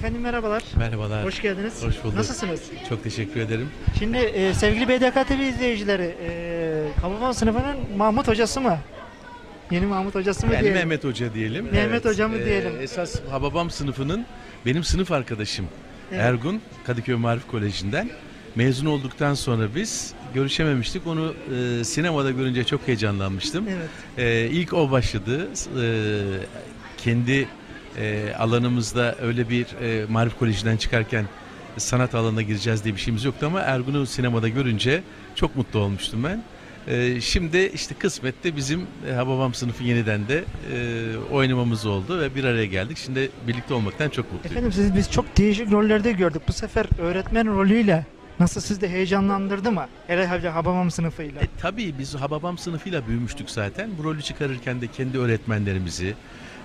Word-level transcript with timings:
Efendim 0.00 0.20
merhabalar. 0.22 0.62
Merhabalar. 0.78 1.24
Hoş 1.24 1.42
geldiniz. 1.42 1.84
Hoş 1.84 2.04
bulduk. 2.04 2.16
Nasılsınız? 2.16 2.62
Çok 2.88 3.04
teşekkür 3.04 3.40
ederim. 3.40 3.68
Şimdi 3.98 4.16
e, 4.18 4.54
sevgili 4.54 4.88
BDK 4.88 5.28
TV 5.28 5.40
izleyicileri, 5.40 6.14
e, 6.22 7.00
Hababam 7.00 7.34
sınıfının 7.34 7.76
Mahmut 7.96 8.28
hocası 8.28 8.60
mı? 8.60 8.78
Yeni 9.70 9.86
Mahmut 9.86 10.14
hocası 10.14 10.46
mı 10.46 10.54
Yani 10.54 10.62
diyelim? 10.62 10.78
Mehmet 10.78 11.04
Hoca 11.04 11.34
diyelim. 11.34 11.68
Mehmet 11.72 12.04
Hoca 12.04 12.28
mı 12.28 12.44
diyelim? 12.44 12.72
Esas 12.80 13.20
Hababam 13.30 13.70
sınıfının 13.70 14.26
benim 14.66 14.84
sınıf 14.84 15.12
arkadaşım 15.12 15.66
Evet. 16.12 16.20
Ergun 16.22 16.60
Kadıköy 16.86 17.14
Marif 17.14 17.46
Koleji'nden. 17.46 18.10
Mezun 18.54 18.86
olduktan 18.86 19.34
sonra 19.34 19.74
biz 19.74 20.12
görüşememiştik. 20.34 21.06
Onu 21.06 21.34
e, 21.80 21.84
sinemada 21.84 22.30
görünce 22.30 22.64
çok 22.64 22.88
heyecanlanmıştım. 22.88 23.64
Evet. 23.68 23.88
E, 24.18 24.50
ilk 24.50 24.72
o 24.72 24.90
başladı. 24.90 25.48
E, 25.82 25.86
kendi 26.98 27.48
e, 28.00 28.34
alanımızda 28.38 29.16
öyle 29.22 29.48
bir 29.48 29.66
e, 29.82 30.06
Marif 30.08 30.38
Koleji'nden 30.38 30.76
çıkarken 30.76 31.24
sanat 31.76 32.14
alanına 32.14 32.42
gireceğiz 32.42 32.84
diye 32.84 32.94
bir 32.94 33.00
şeyimiz 33.00 33.24
yoktu 33.24 33.46
ama 33.46 33.60
Ergun'u 33.60 34.06
sinemada 34.06 34.48
görünce 34.48 35.02
çok 35.34 35.56
mutlu 35.56 35.78
olmuştum 35.78 36.24
ben. 36.24 36.42
E, 36.88 37.20
şimdi 37.20 37.58
işte 37.74 37.94
kısmette 37.94 38.56
bizim 38.56 38.86
e, 39.10 39.12
Hababam 39.12 39.54
sınıfı 39.54 39.84
yeniden 39.84 40.28
de 40.28 40.44
e, 40.74 41.16
oynamamız 41.32 41.86
oldu 41.86 42.20
ve 42.20 42.34
bir 42.34 42.44
araya 42.44 42.66
geldik. 42.66 42.98
Şimdi 42.98 43.30
birlikte 43.46 43.74
olmaktan 43.74 44.08
çok 44.08 44.32
mutluyum. 44.32 44.56
Efendim 44.56 44.72
sizi 44.72 44.94
biz 44.94 45.10
çok 45.10 45.36
değişik 45.36 45.72
rollerde 45.72 46.12
gördük. 46.12 46.42
Bu 46.48 46.52
sefer 46.52 46.86
öğretmen 47.00 47.46
rolüyle 47.46 48.06
nasıl 48.40 48.60
sizi 48.60 48.80
de 48.80 48.88
heyecanlandırdı 48.88 49.72
mı? 49.72 49.86
Hele 50.06 50.26
Hababam 50.26 50.90
sınıfıyla. 50.90 51.40
E, 51.40 51.44
tabii 51.60 51.94
biz 51.98 52.14
Hababam 52.14 52.58
sınıfıyla 52.58 53.06
büyümüştük 53.06 53.50
zaten. 53.50 53.90
Bu 53.98 54.04
rolü 54.04 54.22
çıkarırken 54.22 54.80
de 54.80 54.86
kendi 54.86 55.18
öğretmenlerimizi, 55.18 56.14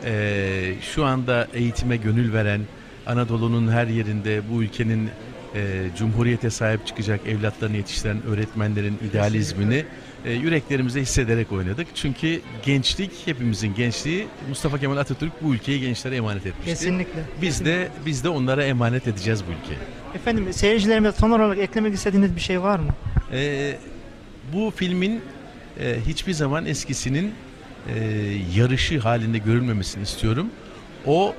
e, 0.04 0.74
şu 0.82 1.06
anda 1.06 1.48
eğitime 1.54 1.98
gönül 1.98 2.34
veren, 2.34 2.62
Anadolu'nun 3.06 3.72
her 3.72 3.88
yerinde 3.88 4.42
bu 4.52 4.64
ülkenin 4.64 5.10
e, 5.56 5.88
cumhuriyete 5.98 6.50
sahip 6.50 6.88
çıkacak 6.88 7.28
evlatlarını 7.28 7.78
yetiştiren 7.78 8.24
öğretmenlerin 8.26 9.00
idealizmini 9.10 9.86
e, 10.26 10.32
yüreklerimize 10.32 11.02
hissederek 11.02 11.52
oynadık. 11.52 11.88
Çünkü 11.96 12.42
gençlik, 12.66 13.12
hepimizin 13.26 13.76
gençliği 13.76 14.28
Mustafa 14.50 14.80
Kemal 14.80 14.98
Atatürk 14.98 15.32
bu 15.42 15.54
ülkeyi 15.54 15.82
gençlere 15.82 16.16
emanet 16.16 16.46
etmişti. 16.46 16.70
Kesinlikle. 16.70 17.22
Biz 17.42 17.66
de 17.66 17.90
biz 18.06 18.24
de 18.24 18.30
onlara 18.30 18.64
emanet 18.64 19.08
edeceğiz 19.08 19.44
bu 19.48 19.52
ülkeyi. 19.52 19.80
Efendim 20.16 20.54
seyircilerime 20.54 21.12
son 21.12 21.32
olarak 21.32 21.58
eklemek 21.58 21.94
istediğiniz 21.94 22.36
bir 22.36 22.42
şey 22.42 22.62
var 22.62 22.80
mı? 22.80 22.90
Ee, 23.34 23.78
bu 24.54 24.74
filmin 24.76 25.22
e, 25.80 25.96
hiçbir 26.08 26.34
zaman 26.34 26.66
eskisinin 26.66 27.34
e, 27.94 28.00
yarışı 28.56 29.00
halinde 29.00 29.38
görülmemesini 29.38 30.04
istiyorum. 30.04 30.48
O 31.06 31.36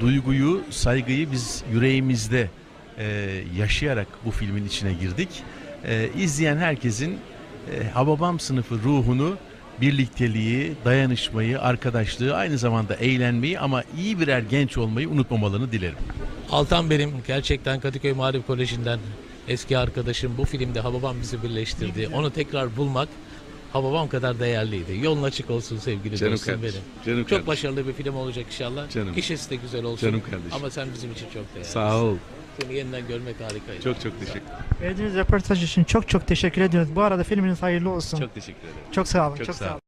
duyguyu, 0.00 0.62
saygıyı 0.70 1.32
biz 1.32 1.62
yüreğimizde 1.72 2.50
e, 2.98 3.30
yaşayarak 3.56 4.06
bu 4.24 4.30
filmin 4.30 4.66
içine 4.66 4.92
girdik. 4.92 5.28
E, 5.84 6.08
izleyen 6.18 6.56
herkesin 6.56 7.18
e, 7.72 7.88
Hababam 7.88 8.40
sınıfı 8.40 8.74
ruhunu, 8.74 9.36
birlikteliği, 9.80 10.72
dayanışmayı, 10.84 11.60
arkadaşlığı, 11.60 12.34
aynı 12.36 12.58
zamanda 12.58 12.94
eğlenmeyi 12.94 13.58
ama 13.58 13.82
iyi 13.98 14.20
birer 14.20 14.40
genç 14.40 14.78
olmayı 14.78 15.08
unutmamalarını 15.08 15.72
dilerim. 15.72 15.96
Altan 16.50 16.90
benim 16.90 17.10
gerçekten 17.26 17.80
Kadıköy 17.80 18.12
Marif 18.12 18.46
Koleji'nden 18.46 18.98
eski 19.48 19.78
arkadaşım. 19.78 20.32
Bu 20.38 20.44
filmde 20.44 20.80
Hababam 20.80 21.16
bizi 21.22 21.42
birleştirdi. 21.42 22.08
Onu 22.14 22.30
tekrar 22.30 22.76
bulmak 22.76 23.08
Hababam 23.74 24.08
kadar 24.08 24.38
değerliydi. 24.40 24.98
Yolun 25.02 25.22
açık 25.22 25.50
olsun 25.50 25.78
sevgili 25.78 26.16
Canım 26.16 26.32
dostum 26.32 26.54
kardeşim, 26.54 26.80
benim. 26.96 27.04
canım 27.06 27.20
çok 27.20 27.28
kardeşim. 27.28 27.46
başarılı 27.46 27.88
bir 27.88 27.92
film 27.92 28.16
olacak 28.16 28.46
inşallah. 28.46 28.90
Canım. 28.90 29.14
Gişesi 29.14 29.50
de 29.50 29.56
güzel 29.56 29.84
olsun. 29.84 30.06
Canım 30.06 30.20
kardeşim. 30.20 30.52
Ama 30.52 30.70
sen 30.70 30.88
bizim 30.94 31.12
için 31.12 31.26
çok 31.34 31.54
değerlisin. 31.54 31.72
Sağ 31.72 31.96
ol. 32.02 32.16
Seni 32.60 32.74
yeniden 32.74 33.08
görmek 33.08 33.40
harikaydı. 33.40 33.82
Çok 33.84 34.00
çok 34.00 34.20
teşekkür 34.20 34.40
Verdiğiniz 34.82 35.14
röportaj 35.14 35.64
için 35.64 35.84
çok 35.84 36.08
çok 36.08 36.26
teşekkür 36.26 36.62
ediyoruz. 36.62 36.96
Bu 36.96 37.02
arada 37.02 37.24
filminiz 37.24 37.62
hayırlı 37.62 37.90
olsun. 37.90 38.18
Çok, 38.18 38.26
Çok 38.26 38.34
teşekkür 38.34 38.68
ederim. 38.68 39.06
sağ 39.06 39.28
olun. 39.28 39.36
çok 39.36 39.46
Çok, 39.46 39.54
sağ 39.54 39.64
sağ 39.64 39.70
olun. 39.72 39.80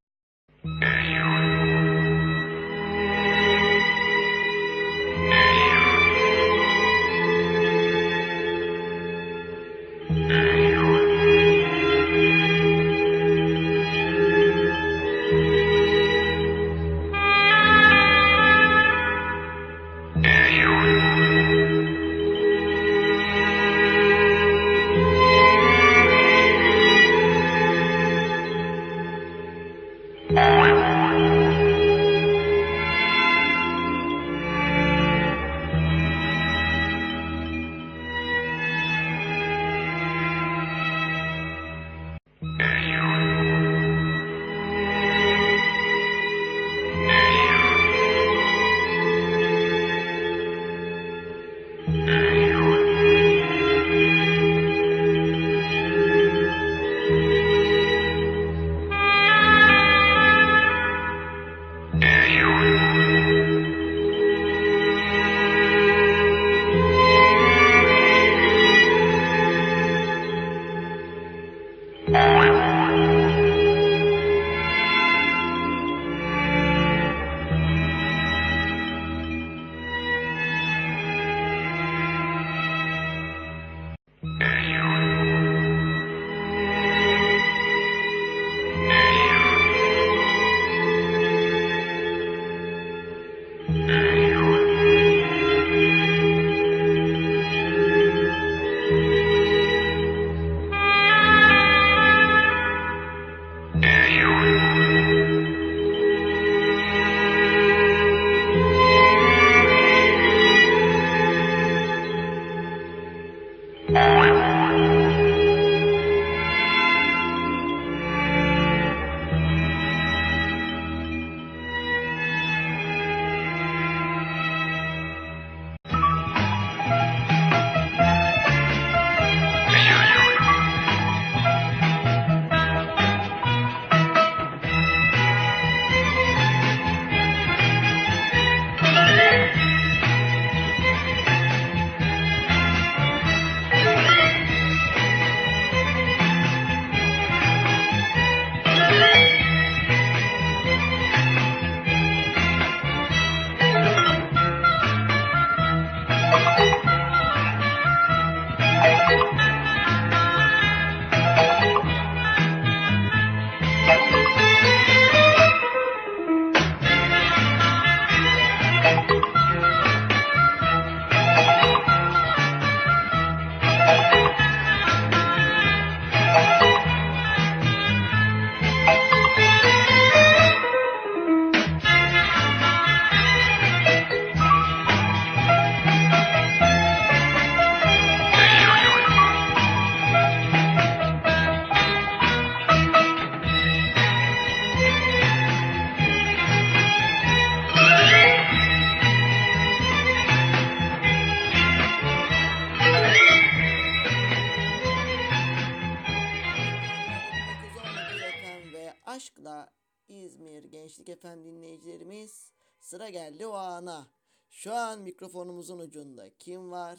Olun. 209.16 209.68
değerli 210.08 210.64
Gençlik 210.70 211.08
Efendi 211.08 211.44
dinleyicilerimiz 211.44 212.52
sıra 212.80 213.08
geldi 213.08 213.46
o 213.46 213.52
ana. 213.52 214.06
Şu 214.50 214.74
an 214.74 215.00
mikrofonumuzun 215.00 215.78
ucunda 215.78 216.30
kim 216.38 216.70
var? 216.70 216.98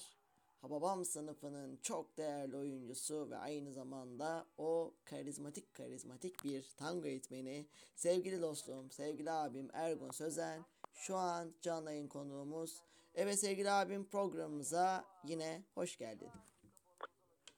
Hababam 0.62 1.06
sınıfının 1.06 1.78
çok 1.78 2.18
değerli 2.18 2.58
oyuncusu 2.58 3.30
ve 3.30 3.38
aynı 3.38 3.74
zamanda 3.74 4.46
o 4.58 4.94
karizmatik 5.06 5.74
karizmatik 5.74 6.44
bir 6.44 6.66
tango 6.78 7.08
eğitmeni. 7.08 7.66
Sevgili 7.96 8.42
dostum, 8.42 8.92
sevgili 8.92 9.31
abim 9.31 9.70
Ergun 9.74 10.12
Sözen 10.12 10.66
şu 10.94 11.16
an 11.16 11.54
canlı 11.62 11.92
yayın 11.92 12.08
konuğumuz. 12.08 12.81
Evet 13.16 13.40
sevgili 13.40 13.72
abim 13.72 14.06
programımıza 14.10 15.06
yine 15.24 15.63
hoş 15.75 15.98
geldin. 15.98 16.30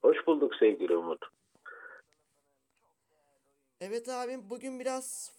Hoş 0.01 0.27
bulduk 0.27 0.55
sevgili 0.55 0.97
Umut. 0.97 1.38
Evet 3.81 4.09
abim 4.09 4.49
bugün 4.49 4.79
biraz 4.79 5.31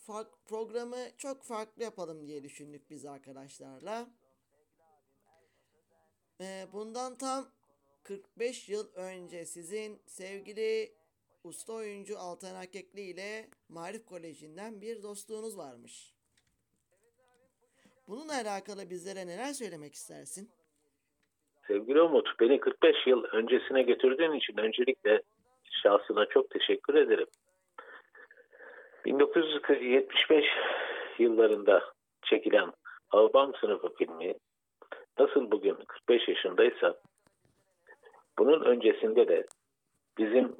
programı 0.48 0.96
çok 1.18 1.42
farklı 1.42 1.82
yapalım 1.82 2.26
diye 2.26 2.42
düşündük 2.42 2.90
biz 2.90 3.06
arkadaşlarla. 3.06 4.06
Ee, 6.40 6.66
bundan 6.72 7.18
tam 7.18 7.44
45 8.02 8.68
yıl 8.68 8.94
önce 8.94 9.44
sizin 9.44 10.02
sevgili 10.06 10.92
usta 11.44 11.72
oyuncu 11.72 12.18
Altan 12.18 12.54
Erkekli 12.54 13.00
ile 13.00 13.48
Marif 13.68 14.06
Koleji'nden 14.06 14.80
bir 14.80 15.02
dostluğunuz 15.02 15.58
varmış. 15.58 16.14
Bununla 18.08 18.32
alakalı 18.32 18.90
bizlere 18.90 19.26
neler 19.26 19.52
söylemek 19.52 19.94
istersin? 19.94 20.50
Sevgili 21.66 22.02
Umut, 22.02 22.28
beni 22.40 22.60
45 22.60 23.06
yıl 23.06 23.24
öncesine 23.24 23.82
götürdüğün 23.82 24.32
için 24.32 24.56
öncelikle 24.56 25.22
şahsına 25.82 26.26
çok 26.26 26.50
teşekkür 26.50 26.94
ederim. 26.94 27.26
1975 29.04 30.44
yıllarında 31.18 31.84
çekilen 32.22 32.72
Albam 33.10 33.54
Sınıfı 33.54 33.94
filmi 33.94 34.34
nasıl 35.18 35.50
bugün 35.50 35.74
45 35.74 36.28
yaşındaysa 36.28 36.94
bunun 38.38 38.64
öncesinde 38.64 39.28
de 39.28 39.46
bizim 40.18 40.56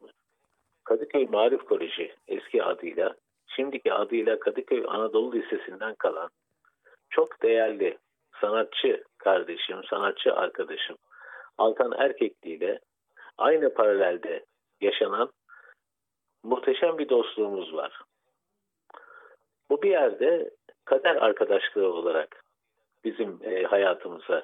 Kadıköy 0.84 1.26
Marif 1.26 1.64
Koleji 1.64 2.14
eski 2.28 2.64
adıyla 2.64 3.14
şimdiki 3.46 3.92
adıyla 3.92 4.40
Kadıköy 4.40 4.84
Anadolu 4.88 5.32
Lisesi'nden 5.32 5.94
kalan 5.94 6.30
çok 7.10 7.42
değerli 7.42 7.98
sanatçı 8.40 9.04
kardeşim, 9.18 9.84
sanatçı 9.90 10.34
arkadaşım 10.34 10.96
Altan 11.58 11.92
Erkekli 11.98 12.50
ile 12.50 12.80
aynı 13.38 13.74
paralelde 13.74 14.44
yaşanan 14.80 15.30
muhteşem 16.42 16.98
bir 16.98 17.08
dostluğumuz 17.08 17.74
var. 17.74 18.00
Bu 19.70 19.82
bir 19.82 19.90
yerde 19.90 20.50
kader 20.84 21.16
arkadaşlığı 21.16 21.92
olarak 21.92 22.44
bizim 23.04 23.38
e, 23.42 23.62
hayatımıza 23.62 24.42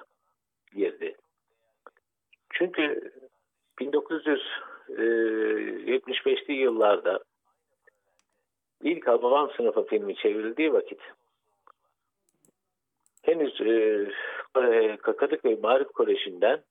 girdi. 0.73 1.17
Çünkü 2.51 3.13
1975'li 3.81 6.53
yıllarda 6.53 7.21
ilk 8.83 9.09
Hababam 9.09 9.51
sınıfı 9.57 9.87
filmi 9.87 10.17
çevrildiği 10.17 10.73
vakit 10.73 11.01
henüz 13.23 13.61
e, 13.61 14.07
e, 14.63 14.97
Kadıköy 14.97 15.59
Marif 15.63 15.89
Koleji'nden 15.89 16.63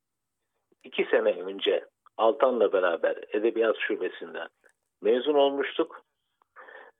iki 0.83 1.05
sene 1.05 1.41
önce 1.41 1.85
Altan'la 2.17 2.73
beraber 2.73 3.17
Edebiyat 3.29 3.77
Şubesi'nden 3.79 4.47
mezun 5.01 5.33
olmuştuk. 5.33 6.05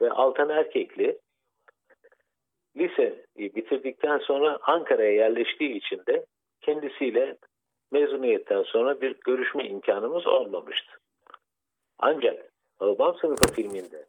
Ve 0.02 0.12
Altan 0.12 0.50
Erkekli 0.50 1.20
lise 2.78 3.26
bitirdikten 3.38 4.18
sonra 4.18 4.60
Ankara'ya 4.62 5.12
yerleştiği 5.12 5.78
için 5.78 6.02
de 6.08 6.26
kendisiyle 6.62 7.38
mezuniyetten 7.92 8.64
sonra 8.64 9.02
bir 9.02 9.16
görüşme 9.26 9.68
imkanımız 9.68 10.28
olmamıştı. 10.28 10.92
Ancak 12.00 12.52
Babam 12.80 13.16
Sınıfı 13.18 13.54
filminde 13.54 14.06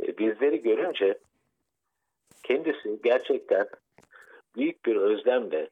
e, 0.00 0.18
bizleri 0.18 0.62
görünce 0.62 1.18
kendisi 2.42 2.98
gerçekten 3.04 3.68
büyük 4.56 4.84
bir 4.84 4.96
özlemle 4.96 5.70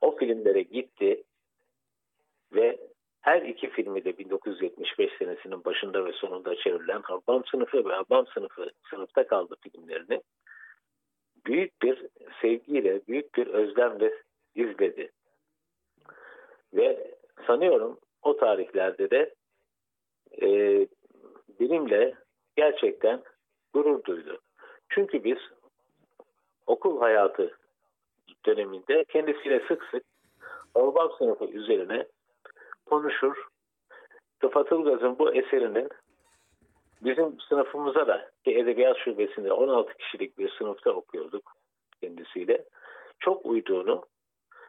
o 0.00 0.16
filmlere 0.16 0.62
gitti 0.62 1.22
ve 2.52 2.78
her 3.26 3.42
iki 3.42 3.70
filmi 3.70 4.04
de 4.04 4.18
1975 4.18 5.12
senesinin 5.18 5.64
başında 5.64 6.04
ve 6.04 6.12
sonunda 6.12 6.56
çevrilen 6.56 7.02
Habam 7.02 7.44
sınıfı 7.44 7.84
ve 7.84 7.92
Habam 7.92 8.26
sınıfı 8.26 8.70
sınıfta 8.90 9.26
kaldı 9.26 9.56
filmlerini 9.62 10.22
büyük 11.46 11.82
bir 11.82 12.06
sevgiyle, 12.40 13.00
büyük 13.08 13.34
bir 13.34 13.46
özlemle 13.46 14.12
izledi. 14.54 15.10
Ve 16.74 17.14
sanıyorum 17.46 17.98
o 18.22 18.36
tarihlerde 18.36 19.10
de 19.10 19.34
e, 20.42 20.48
benimle 21.60 22.14
gerçekten 22.56 23.22
gurur 23.72 24.04
duydu. 24.04 24.38
Çünkü 24.88 25.24
biz 25.24 25.38
okul 26.66 27.00
hayatı 27.00 27.58
döneminde 28.46 29.04
kendisiyle 29.04 29.60
sık 29.68 29.84
sık 29.84 30.02
Habam 30.74 31.10
sınıfı 31.18 31.44
üzerine 31.44 32.06
konuşur. 32.86 33.46
Rıfat 34.44 34.72
Ilgaz'ın 34.72 35.18
bu 35.18 35.34
eserinin 35.34 35.88
bizim 37.04 37.40
sınıfımıza 37.40 38.06
da 38.06 38.30
ki 38.44 38.58
Edebiyat 38.58 38.98
Şubesi'nde 38.98 39.52
16 39.52 39.94
kişilik 39.94 40.38
bir 40.38 40.50
sınıfta 40.58 40.90
okuyorduk 40.90 41.52
kendisiyle. 42.00 42.64
Çok 43.20 43.46
uyduğunu 43.46 44.06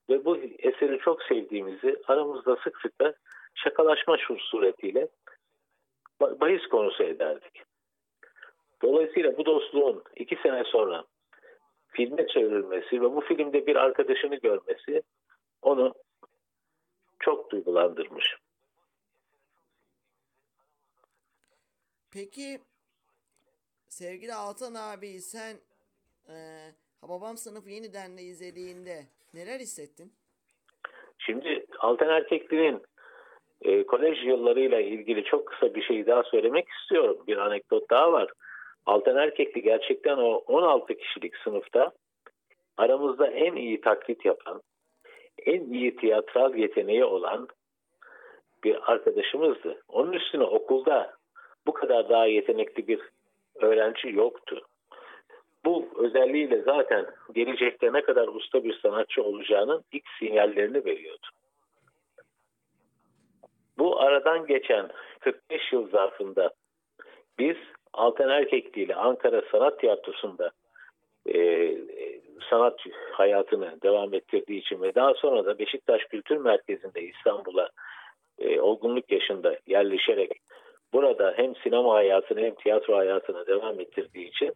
ve 0.10 0.26
bu 0.26 0.38
eseri 0.38 1.00
çok 1.00 1.24
sevdiğimizi 1.24 2.02
aramızda 2.08 2.56
sık 2.56 2.82
sık 2.82 3.02
da 3.02 3.14
şakalaşma 3.56 4.18
suretiyle 4.40 5.08
bahis 6.22 6.68
konusu 6.68 7.04
ederdik. 7.04 7.62
Dolayısıyla 8.82 9.38
bu 9.38 9.46
dostluğun 9.46 10.04
iki 10.16 10.36
sene 10.36 10.64
sonra 10.64 11.04
filme 11.88 12.28
çevrilmesi 12.28 13.02
ve 13.02 13.16
bu 13.16 13.22
filmde 13.22 13.68
bir 13.68 13.76
arkadaşını 13.76 14.36
görmesi 14.36 15.04
onu 15.62 15.94
çok 17.28 17.52
duygulandırmış. 17.52 18.36
Peki 22.14 22.60
sevgili 23.88 24.34
Altan 24.34 24.74
abi 24.74 25.22
sen 25.22 25.56
e, 26.30 26.36
Hababam 27.02 27.38
sınıfı 27.38 27.70
yeniden 27.70 28.18
de 28.18 28.22
izlediğinde 28.22 29.04
neler 29.34 29.60
hissettin? 29.60 30.14
Şimdi 31.18 31.66
Altan 31.80 32.10
Erkekli'nin 32.10 32.82
e, 33.62 33.86
kolej 33.86 34.26
yıllarıyla 34.26 34.80
ilgili 34.80 35.24
çok 35.24 35.48
kısa 35.48 35.76
bir 35.76 35.82
şey 35.82 36.08
daha 36.08 36.24
söylemek 36.24 36.68
istiyorum. 36.70 37.24
Bir 37.28 37.38
anekdot 37.38 37.90
daha 37.90 38.12
var. 38.12 38.32
Altan 38.86 39.18
Erkekli 39.18 39.62
gerçekten 39.62 40.18
o 40.18 40.44
16 40.48 40.98
kişilik 40.98 41.36
sınıfta 41.36 41.92
aramızda 42.78 43.28
en 43.28 43.56
iyi 43.56 43.82
taklit 43.82 44.26
yapan, 44.26 44.62
en 45.48 45.74
iyi 45.74 45.96
tiyatral 45.96 46.56
yeteneği 46.56 47.06
olan 47.06 47.48
bir 48.64 48.92
arkadaşımızdı. 48.92 49.82
Onun 49.88 50.14
üstüne 50.14 50.44
okulda 50.44 51.14
bu 51.68 51.74
kadar 51.74 52.10
daha 52.10 52.26
yetenekli 52.26 52.88
bir 52.88 53.00
öğrenci 53.56 54.10
yoktu. 54.10 54.62
Bu 55.66 55.90
özelliğiyle 55.98 56.62
zaten 56.62 57.06
gelecekte 57.34 57.94
ne 57.94 58.02
kadar 58.02 58.28
usta 58.28 58.64
bir 58.64 58.80
sanatçı 58.80 59.24
olacağının 59.24 59.84
ilk 59.92 60.04
sinyallerini 60.20 60.86
veriyordu. 60.86 61.28
Bu 63.78 64.00
aradan 64.00 64.46
geçen 64.48 64.90
45 65.20 65.74
yıl 65.74 65.90
zarfında 65.90 66.52
biz 67.40 67.58
Altan 67.94 68.30
Erkekli 68.30 68.82
ile 68.82 68.96
Ankara 68.96 69.42
Sanat 69.52 69.80
Tiyatrosu'nda 69.80 70.52
e, 71.26 71.40
sanat 72.50 72.80
hayatını 73.12 73.82
devam 73.84 74.14
ettirdiği 74.14 74.60
için 74.60 74.82
ve 74.82 74.96
daha 74.96 75.14
sonra 75.14 75.46
da 75.46 75.60
Beşiktaş 75.60 76.04
Kültür 76.04 76.38
Merkezi'nde 76.38 77.02
İstanbul'a 77.02 77.70
e, 78.40 78.60
olgunluk 78.60 79.12
yaşında 79.12 79.58
yerleşerek 79.68 80.32
burada 80.94 81.34
hem 81.36 81.56
sinema 81.56 81.94
hayatını 81.94 82.40
hem 82.40 82.56
tiyatro 82.56 82.98
hayatını 82.98 83.48
devam 83.48 83.80
ettirdiği 83.80 84.28
için 84.28 84.54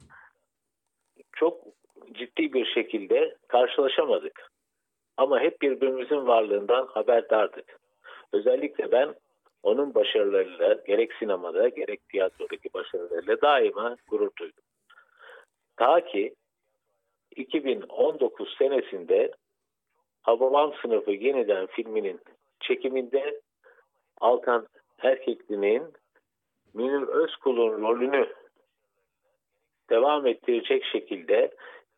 çok 1.34 1.64
ciddi 2.12 2.54
bir 2.54 2.66
şekilde 2.66 3.36
karşılaşamadık. 3.48 4.52
Ama 5.18 5.40
hep 5.40 5.62
birbirimizin 5.62 6.28
varlığından 6.28 6.88
haberdardık. 6.88 7.80
Özellikle 8.34 8.92
ben 8.92 9.16
onun 9.64 9.96
başarılarıyla 9.96 10.74
gerek 10.88 11.14
sinemada 11.14 11.68
gerek 11.68 12.10
tiyatrodaki 12.10 12.74
başarılarıyla 12.74 13.42
daima 13.42 13.98
gurur 14.08 14.30
duydum. 14.40 14.64
Ta 15.78 16.06
ki 16.06 16.36
2019 17.36 18.56
senesinde 18.58 19.32
Hababam 20.22 20.74
Sınıfı 20.82 21.12
Yeniden 21.12 21.66
filminin 21.66 22.20
çekiminde 22.60 23.42
Altan 24.22 24.68
Erkekli'nin 25.00 25.94
Münir 26.74 27.08
Özkul'un 27.08 27.82
rolünü 27.82 28.34
devam 29.90 30.28
ettirecek 30.28 30.84
şekilde 30.86 31.52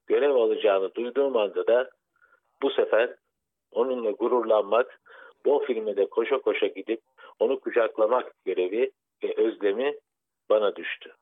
görev 0.08 0.36
alacağını 0.36 0.96
duyduğum 0.96 1.38
anda 1.38 1.68
da 1.68 1.90
bu 2.62 2.70
sefer 2.70 3.16
onunla 3.72 4.12
gururlanmak, 4.12 5.02
bu 5.46 5.64
filme 5.68 5.98
de 5.98 6.06
koşa 6.06 6.40
koşa 6.40 6.68
gidip 6.68 7.02
onu 7.40 7.60
kucaklamak 7.60 8.34
görevi 8.46 8.92
ve 9.24 9.34
özlemi 9.38 9.96
bana 10.50 10.76
düştü. 10.76 11.16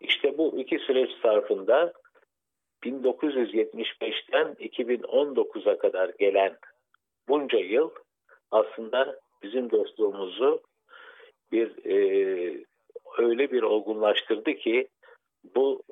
İşte 0.00 0.38
bu 0.38 0.58
iki 0.58 0.78
süreç 0.78 1.10
zarfında 1.22 1.92
1975'ten 2.84 4.46
2019'a 4.46 5.78
kadar 5.78 6.10
gelen 6.18 6.56
bunca 7.28 7.58
yıl 7.58 7.90
aslında 8.50 9.20
bizim 9.42 9.70
dostluğumuzu 9.70 10.60
bir 11.52 11.84
e, 11.84 12.64
öyle 13.18 13.52
bir 13.52 13.62
olgunlaştırdı 13.62 14.54
ki 14.54 14.88
bu 15.54 15.82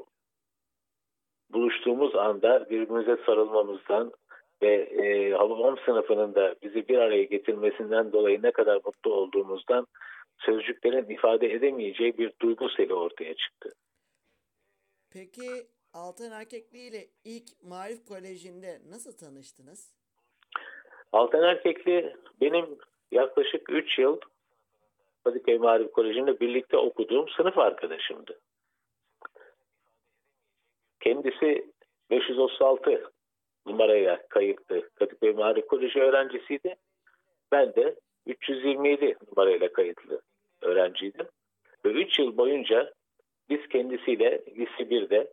buluştuğumuz 1.53 2.17
anda 2.17 2.71
birbirimize 2.71 3.17
sarılmamızdan 3.27 4.13
ve 4.63 4.75
e, 4.75 5.33
Hababam 5.33 5.79
sınıfının 5.79 6.35
da 6.35 6.55
bizi 6.63 6.89
bir 6.89 6.99
araya 6.99 7.23
getirmesinden 7.23 8.13
dolayı 8.13 8.43
ne 8.43 8.51
kadar 8.51 8.81
mutlu 8.85 9.15
olduğumuzdan 9.15 9.87
sözcüklerin 10.39 11.11
ifade 11.11 11.53
edemeyeceği 11.53 12.19
bir 12.19 12.33
duygu 12.43 12.69
seli 12.69 12.95
ortaya 12.95 13.35
çıktı. 13.35 13.73
Peki 15.13 15.67
Altın 15.93 16.31
Erkekli 16.31 16.79
ile 16.79 17.07
ilk 17.25 17.63
Marif 17.63 18.07
Koleji'nde 18.09 18.79
nasıl 18.91 19.17
tanıştınız? 19.17 19.93
Altan 21.13 21.43
Erkekli 21.43 22.17
benim 22.41 22.79
yaklaşık 23.13 23.71
3 23.71 23.99
yıl 23.99 24.21
Kadıköy 25.25 25.59
Marif 25.59 25.93
Koleji'nde 25.93 26.41
birlikte 26.41 26.77
okuduğum 26.77 27.29
sınıf 27.29 27.59
arkadaşımdı. 27.59 28.41
Kendisi 31.01 31.73
536 32.11 33.13
numaraya 33.67 34.29
kayıtlı 34.29 34.91
Kadıköy 34.95 35.33
Marif 35.33 35.67
Koleji 35.67 36.01
öğrencisiydi. 36.01 36.77
Ben 37.53 37.75
de 37.75 37.95
327 38.27 39.17
numarayla 39.29 39.73
kayıtlı 39.73 40.21
öğrenciydim. 40.63 41.27
Ve 41.85 41.89
3 41.89 42.19
yıl 42.19 42.37
boyunca 42.37 42.93
biz 43.51 43.69
kendisiyle 43.69 44.43
lise 44.57 44.83
1'de 44.83 45.33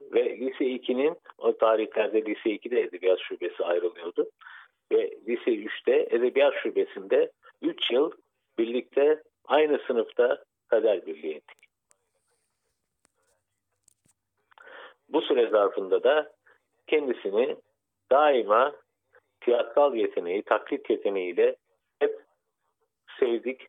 ve 0.00 0.38
lise 0.38 0.64
2'nin 0.64 1.16
o 1.38 1.56
tarihlerde 1.56 2.24
lise 2.24 2.50
2'de 2.50 2.80
edebiyat 2.80 3.20
şubesi 3.20 3.64
ayrılıyordu. 3.64 4.30
Ve 4.92 5.10
lise 5.28 5.50
3'te 5.50 6.16
edebiyat 6.16 6.54
şubesinde 6.62 7.30
3 7.62 7.90
yıl 7.90 8.10
birlikte 8.58 9.22
aynı 9.44 9.78
sınıfta 9.86 10.44
kader 10.68 11.06
birliği 11.06 11.34
ettik. 11.34 11.58
Bu 15.08 15.22
süre 15.22 15.48
zarfında 15.48 16.02
da 16.02 16.32
kendisini 16.86 17.56
daima 18.10 18.72
tiyatral 19.40 19.94
yeteneği, 19.94 20.42
taklit 20.42 20.90
yeteneğiyle 20.90 21.56
hep 21.98 22.20
sevdik, 23.20 23.66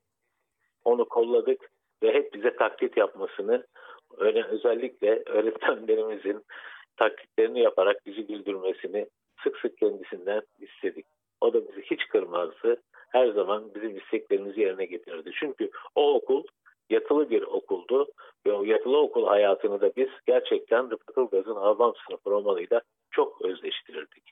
onu 0.83 1.05
kolladık 1.05 1.71
ve 2.03 2.13
hep 2.13 2.33
bize 2.33 2.55
taklit 2.55 2.97
yapmasını 2.97 3.65
öyle 4.17 4.43
özellikle 4.43 5.23
öğretmenlerimizin 5.25 6.45
taklitlerini 6.97 7.59
yaparak 7.59 8.05
bizi 8.05 8.27
güldürmesini 8.27 9.07
sık 9.43 9.57
sık 9.57 9.77
kendisinden 9.77 10.41
istedik. 10.59 11.05
O 11.41 11.53
da 11.53 11.67
bizi 11.67 11.81
hiç 11.81 12.07
kırmazdı. 12.07 12.81
Her 13.09 13.27
zaman 13.27 13.75
bizim 13.75 13.97
isteklerimizi 13.97 14.61
yerine 14.61 14.85
getirirdi. 14.85 15.31
Çünkü 15.39 15.69
o 15.95 16.13
okul 16.13 16.43
yatılı 16.89 17.29
bir 17.29 17.41
okuldu 17.41 18.07
ve 18.45 18.51
o 18.51 18.63
yatılı 18.63 18.97
okul 18.97 19.27
hayatını 19.27 19.81
da 19.81 19.91
biz 19.95 20.09
gerçekten 20.27 20.91
Rıfat 20.91 21.17
Ilgaz'ın 21.17 21.55
Havam 21.55 21.93
sınıfı 22.07 22.29
romanıyla 22.29 22.81
çok 23.11 23.41
özleştirirdik. 23.41 24.31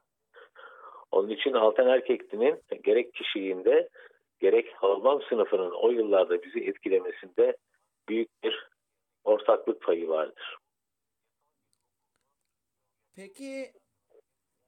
Onun 1.12 1.30
için 1.30 1.54
Altan 1.54 1.88
Erkekli'nin 1.88 2.60
gerek 2.84 3.14
kişiliğinde 3.14 3.90
gerek 4.40 4.74
Havam 4.76 5.22
sınıfının 5.22 5.72
o 5.72 5.90
yıllarda 5.92 6.44
bizi 6.44 6.60
etkilemesinde 6.60 7.58
büyük 8.10 8.44
bir 8.44 8.70
ortaklık 9.24 9.82
payı 9.82 10.08
vardır. 10.08 10.58
Peki 13.16 13.72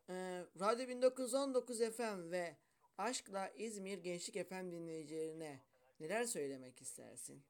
e, 0.10 0.16
Radyo 0.60 0.88
1919 0.88 1.80
FM 1.98 2.32
ve 2.32 2.56
Aşkla 2.98 3.50
İzmir 3.58 3.98
Gençlik 3.98 4.50
FM 4.50 4.72
dinleyicilerine 4.72 5.60
neler 6.00 6.24
söylemek 6.24 6.82
istersin? 6.82 7.44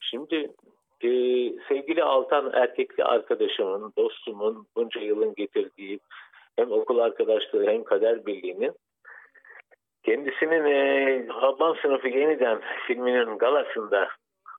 Şimdi 0.00 0.36
e, 1.00 1.08
sevgili 1.68 2.02
Altan 2.02 2.52
erkekli 2.52 3.04
arkadaşımın, 3.04 3.92
dostumun 3.96 4.66
bunca 4.76 5.00
yılın 5.00 5.34
getirdiği 5.34 6.00
hem 6.56 6.72
okul 6.72 6.98
arkadaşlığı 6.98 7.66
hem 7.66 7.84
kader 7.84 8.26
birliğinin 8.26 8.72
kendisinin 10.02 10.64
e, 10.64 11.26
Habban 11.28 11.76
sınıfı 11.82 12.08
yeniden 12.08 12.60
filminin 12.86 13.38
galasında 13.38 14.08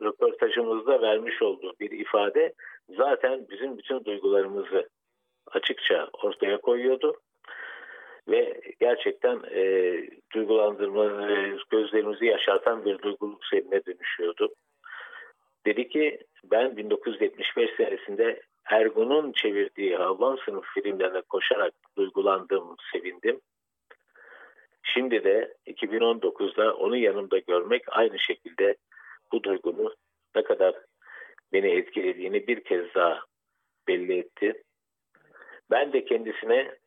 röportajımızda 0.01 1.01
vermiş 1.01 1.41
olduğu 1.41 1.73
bir 1.79 1.91
ifade 1.91 2.53
zaten 2.89 3.45
bizim 3.49 3.77
bütün 3.77 4.05
duygularımızı 4.05 4.89
açıkça 5.51 6.09
ortaya 6.23 6.57
koyuyordu. 6.57 7.15
Ve 8.27 8.61
gerçekten 8.79 9.39
e, 9.51 9.93
duygulandırma, 10.33 11.31
e, 11.31 11.57
gözlerimizi 11.69 12.25
yaşartan 12.25 12.85
bir 12.85 12.99
duyguluk 12.99 13.45
seline 13.45 13.85
dönüşüyordu. 13.85 14.49
Dedi 15.65 15.89
ki 15.89 16.19
ben 16.43 16.77
1975 16.77 17.69
senesinde 17.77 18.41
Ergun'un 18.65 19.31
çevirdiği 19.31 19.95
Havvan 19.95 20.39
sınıf 20.45 20.65
filmlerine 20.73 21.21
koşarak 21.21 21.73
duygulandım, 21.97 22.75
sevindim. 22.91 23.41
Şimdi 24.83 25.23
de 25.23 25.53
2019'da 25.67 26.75
onu 26.75 26.97
yanımda 26.97 27.37
görmek 27.37 27.83
aynı 27.87 28.19
şekilde 28.19 28.75
bu 29.31 29.43
duygumu 29.43 29.93
ne 30.35 30.43
kadar 30.43 30.75
beni 31.53 31.67
etkilediğini 31.67 32.47
bir 32.47 32.63
kez 32.63 32.93
daha 32.95 33.23
belli 33.87 34.17
etti. 34.19 34.63
Ben 35.71 35.93
de 35.93 36.05
kendisine 36.05 36.77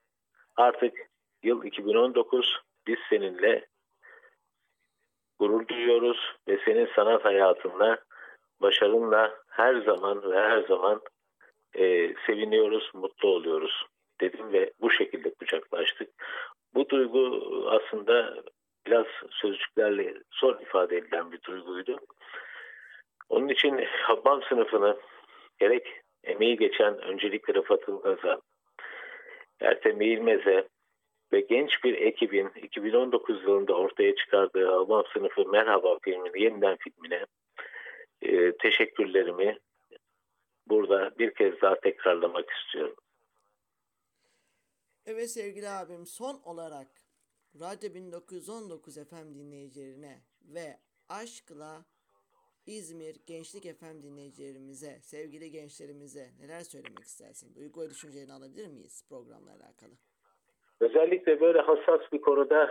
artık 0.56 0.94
yıl 1.42 1.64
2019 1.64 2.60
biz 2.86 2.98
seninle 3.10 3.66
gurur 5.38 5.68
duyuyoruz 5.68 6.18
ve 6.48 6.58
senin 6.64 6.88
sanat 6.96 7.24
hayatında 7.24 8.04
başarınla 8.60 9.34
her 9.48 9.74
zaman 9.74 10.30
ve 10.30 10.40
her 10.40 10.62
zaman 10.62 11.00
e, 11.74 12.14
seviniyoruz, 12.26 12.90
mutlu 12.94 13.28
oluyoruz 13.28 13.86
dedim 14.20 14.52
ve 14.52 14.72
bu 14.80 14.90
şekilde 14.90 15.34
kucaklaştık. 15.34 16.10
Bu 16.74 16.88
duygu 16.88 17.42
aslında 17.70 18.42
biraz 18.86 19.06
sözcüklerle 19.30 20.14
zor 20.40 20.60
ifade 20.60 20.96
edilen 20.96 21.32
bir 21.32 21.42
duyguydu. 21.42 22.00
Onun 23.28 23.48
için 23.48 23.84
Habban 24.02 24.42
sınıfını 24.48 24.96
gerek 25.58 25.86
emeği 26.24 26.56
geçen 26.56 26.98
öncelikle 27.02 27.54
Rıfat 27.54 27.88
Ilgaz'a, 27.88 28.40
Ertem 29.60 30.00
İlmez'e 30.00 30.68
ve 31.32 31.40
genç 31.40 31.84
bir 31.84 31.94
ekibin 31.94 32.50
2019 32.62 33.42
yılında 33.42 33.74
ortaya 33.74 34.14
çıkardığı 34.14 34.66
Habban 34.70 35.04
sınıfı 35.12 35.48
Merhaba 35.48 35.98
filmini, 36.02 36.42
yeniden 36.42 36.76
filmine 36.76 37.26
e, 38.22 38.52
teşekkürlerimi 38.56 39.58
burada 40.66 41.10
bir 41.18 41.34
kez 41.34 41.60
daha 41.60 41.80
tekrarlamak 41.80 42.50
istiyorum. 42.50 42.96
Evet 45.06 45.30
sevgili 45.30 45.68
abim 45.68 46.06
son 46.06 46.40
olarak 46.44 46.86
Radyo 47.60 47.94
1919 47.94 48.94
FM 48.94 49.34
dinleyicilerine 49.34 50.18
ve 50.42 50.76
Aşkla 51.08 51.84
İzmir 52.66 53.16
Gençlik 53.26 53.78
FM 53.78 54.02
dinleyicilerimize, 54.02 54.98
sevgili 55.02 55.50
gençlerimize 55.50 56.26
neler 56.40 56.60
söylemek 56.60 57.04
istersin? 57.04 57.54
Duygu 57.54 57.80
ve 57.80 57.90
düşüncelerini 57.90 58.32
alabilir 58.32 58.66
miyiz 58.66 59.06
programla 59.08 59.50
alakalı? 59.50 59.94
Özellikle 60.80 61.40
böyle 61.40 61.60
hassas 61.60 62.12
bir 62.12 62.20
konuda 62.20 62.68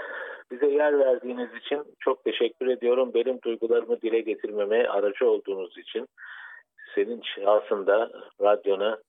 bize 0.51 0.67
yer 0.67 0.99
verdiğiniz 0.99 1.49
için 1.53 1.83
çok 1.99 2.23
teşekkür 2.23 2.67
ediyorum. 2.67 3.13
Benim 3.13 3.41
duygularımı 3.41 4.01
dile 4.01 4.21
getirmeme 4.21 4.87
aracı 4.87 5.29
olduğunuz 5.29 5.77
için 5.77 6.07
senin 6.95 7.21
şahsında 7.21 8.11
radyona 8.41 9.01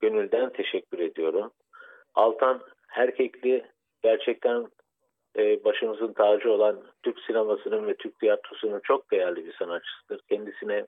gönülden 0.00 0.52
teşekkür 0.52 0.98
ediyorum. 0.98 1.52
Altan 2.14 2.60
Erkekli 2.96 3.64
gerçekten 4.02 4.66
e, 5.36 5.64
başımızın 5.64 6.12
tacı 6.12 6.52
olan 6.52 6.82
Türk 7.02 7.20
sinemasının 7.20 7.86
ve 7.86 7.94
Türk 7.94 8.18
tiyatrosunun 8.18 8.80
çok 8.80 9.10
değerli 9.10 9.46
bir 9.46 9.52
sanatçısıdır. 9.52 10.20
Kendisine 10.28 10.86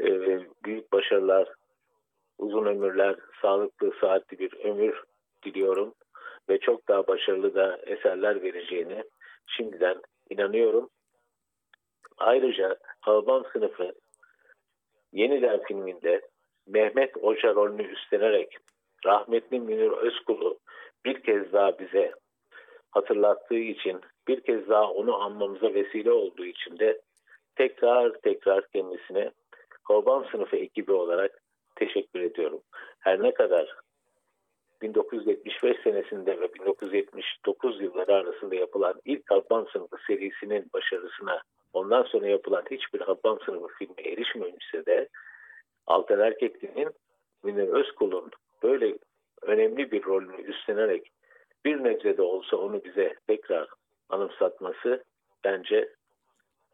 e, 0.00 0.40
büyük 0.64 0.92
başarılar, 0.92 1.48
uzun 2.38 2.66
ömürler, 2.66 3.16
sağlıklı, 3.42 3.92
saatli 4.00 4.38
bir 4.38 4.64
ömür 4.64 5.02
diliyorum 5.42 5.94
ve 6.48 6.58
çok 6.58 6.88
daha 6.88 7.06
başarılı 7.06 7.54
da 7.54 7.78
eserler 7.86 8.42
vereceğini 8.42 9.04
şimdiden 9.46 10.02
inanıyorum. 10.30 10.90
Ayrıca 12.18 12.76
Alban 13.02 13.46
sınıfı 13.52 13.92
Yeniden 15.12 15.62
filminde 15.62 16.20
Mehmet 16.66 17.16
Hoca 17.16 17.54
rolünü 17.54 17.82
üstlenerek 17.82 18.56
rahmetli 19.06 19.60
Münir 19.60 19.90
Özkul'u 19.90 20.58
bir 21.04 21.22
kez 21.22 21.52
daha 21.52 21.78
bize 21.78 22.12
hatırlattığı 22.90 23.58
için, 23.58 24.00
bir 24.28 24.40
kez 24.40 24.68
daha 24.68 24.90
onu 24.90 25.22
anmamıza 25.22 25.74
vesile 25.74 26.12
olduğu 26.12 26.44
için 26.44 26.78
de 26.78 27.00
tekrar 27.56 28.12
tekrar 28.12 28.68
kendisine 28.68 29.30
Korban 29.84 30.26
Sınıfı 30.30 30.56
ekibi 30.56 30.92
olarak 30.92 31.42
teşekkür 31.76 32.20
ediyorum. 32.20 32.60
Her 32.98 33.22
ne 33.22 33.34
kadar 33.34 33.76
1975 34.82 35.76
senesinde 35.84 36.40
ve 36.40 36.54
1979 36.54 37.80
yılları 37.80 38.14
arasında 38.14 38.54
yapılan 38.54 39.00
ilk 39.04 39.30
Habban 39.30 39.66
Sınıfı 39.72 39.96
serisinin 40.06 40.70
başarısına 40.74 41.42
ondan 41.72 42.02
sonra 42.02 42.26
yapılan 42.26 42.64
hiçbir 42.70 43.00
Habban 43.00 43.38
Sınıfı 43.46 43.74
filmi 43.78 44.08
erişmemişse 44.12 44.86
de 44.86 45.08
Altan 45.86 46.20
Erkekli'nin 46.20 46.88
Münir 47.42 47.68
Özkul'un 47.68 48.30
böyle 48.66 48.98
önemli 49.42 49.92
bir 49.92 50.04
rolünü 50.04 50.42
üstlenerek 50.42 51.12
bir 51.64 51.84
nebze 51.84 52.16
de 52.16 52.22
olsa 52.22 52.56
onu 52.56 52.84
bize 52.84 53.14
tekrar 53.26 53.68
anımsatması 54.08 55.04
bence 55.44 55.94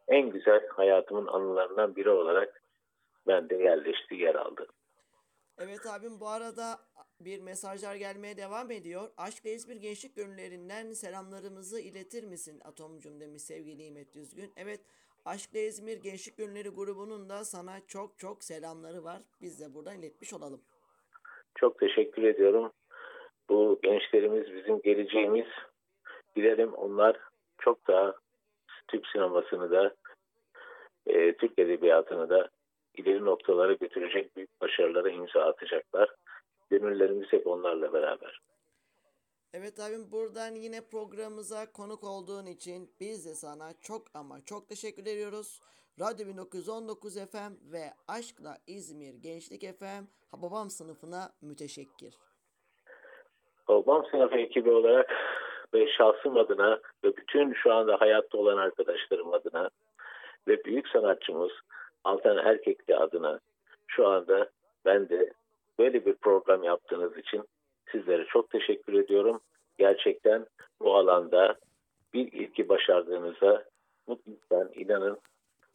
en 0.08 0.30
güzel 0.30 0.68
hayatımın 0.68 1.26
anılarından 1.26 1.96
biri 1.96 2.11
olarak 2.11 2.62
bende 3.26 3.56
yerleşti, 3.56 4.14
yer 4.14 4.34
aldı. 4.34 4.66
Evet 5.58 5.87
abim 5.87 6.20
bu 6.20 6.28
arada 6.28 6.78
bir 7.20 7.40
mesajlar 7.40 7.94
gelmeye 7.94 8.37
devam 8.37 8.70
ediyor. 8.70 9.11
Aşk 9.16 9.44
ve 9.44 9.52
İzmir 9.52 9.76
Gençlik 9.76 10.16
Gönüllerinden 10.16 10.92
selamlarımızı 10.92 11.80
iletir 11.80 12.25
misin 12.25 12.61
Atomcum 12.64 13.20
demiş 13.20 13.42
sevgili 13.42 13.82
İmet 13.82 14.14
Düzgün. 14.14 14.52
Evet 14.56 14.80
Aşk 15.25 15.54
ve 15.54 15.66
İzmir 15.66 15.96
Gençlik 15.96 16.37
Gönülleri 16.37 16.68
grubunun 16.68 17.28
da 17.28 17.44
sana 17.44 17.87
çok 17.87 18.18
çok 18.18 18.44
selamları 18.44 19.04
var. 19.04 19.22
Biz 19.40 19.61
de 19.61 19.75
buradan 19.75 19.99
iletmiş 19.99 20.32
olalım. 20.32 20.62
Çok 21.62 21.78
teşekkür 21.78 22.23
ediyorum. 22.23 22.73
Bu 23.49 23.78
gençlerimiz 23.83 24.54
bizim 24.54 24.81
geleceğimiz. 24.81 25.47
Dilerim 26.37 26.75
onlar 26.75 27.16
çok 27.59 27.88
daha 27.88 28.14
Türk 28.88 29.07
sinemasını 29.07 29.71
da 29.71 29.95
e, 31.07 31.37
Türk 31.37 31.59
edebiyatını 31.59 32.31
da 32.31 32.49
ileri 32.95 33.25
noktalara 33.25 33.73
götürecek 33.73 34.37
büyük 34.37 34.61
başarılara 34.61 35.11
imza 35.11 35.42
atacaklar. 35.42 36.14
Gönüllerimiz 36.71 37.33
hep 37.33 37.47
onlarla 37.47 37.92
beraber. 37.92 38.40
Evet 39.54 39.80
abim 39.80 40.12
buradan 40.12 40.54
yine 40.54 40.80
programımıza 40.80 41.73
konuk 41.73 42.04
olduğun 42.04 42.46
için 42.46 42.90
biz 43.00 43.27
de 43.27 43.35
sana 43.35 43.72
çok 43.83 44.03
ama 44.14 44.40
çok 44.44 44.68
teşekkür 44.68 45.03
ediyoruz. 45.03 45.61
Radyo 46.00 46.27
1919 46.27 47.14
FM 47.14 47.72
ve 47.72 47.85
Aşkla 48.09 48.57
İzmir 48.66 49.14
Gençlik 49.14 49.79
FM 49.79 50.05
Hababam 50.31 50.70
sınıfına 50.70 51.33
müteşekkir. 51.42 52.14
Obam 53.68 54.07
sınıfı 54.11 54.37
ekibi 54.37 54.70
olarak 54.70 55.11
ve 55.74 55.87
şahsım 55.92 56.37
adına 56.37 56.81
ve 57.05 57.16
bütün 57.16 57.53
şu 57.53 57.72
anda 57.72 58.00
hayatta 58.00 58.38
olan 58.38 58.57
arkadaşlarım 58.57 59.33
adına 59.33 59.70
ve 60.48 60.64
büyük 60.64 60.88
sanatçımız 60.88 61.53
Altan 62.05 62.38
Erkekli 62.38 62.96
adına 62.96 63.40
şu 63.87 64.07
anda 64.07 64.50
ben 64.85 65.09
de 65.09 65.33
böyle 65.79 66.07
bir 66.07 66.14
program 66.14 66.64
yaptığınız 66.64 67.18
için 67.18 67.44
sizlere 67.92 68.24
çok 68.24 68.50
teşekkür 68.50 68.94
ediyorum. 68.94 69.40
Gerçekten 69.78 70.46
bu 70.81 70.96
alanda 70.96 71.59
bir 72.14 72.33
ilki 72.33 72.68
başardığınıza 72.68 73.64
mutluluktan 74.07 74.70
inanın 74.74 75.18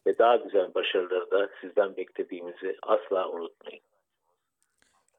ve 0.06 0.18
daha 0.18 0.36
güzel 0.36 0.74
başarıları 0.74 1.30
da 1.30 1.50
sizden 1.60 1.96
beklediğimizi 1.96 2.76
asla 2.82 3.28
unutmayın. 3.28 3.82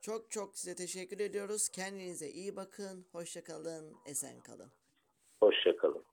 Çok 0.01 0.31
çok 0.31 0.57
size 0.57 0.75
teşekkür 0.75 1.19
ediyoruz. 1.19 1.69
Kendinize 1.69 2.27
iyi 2.27 2.55
bakın. 2.55 3.05
Hoşça 3.11 3.43
kalın. 3.43 3.95
Esen 4.05 4.39
kalın. 4.39 4.71
Hoşçakalın. 5.41 6.08